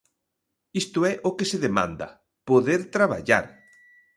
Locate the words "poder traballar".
2.49-3.45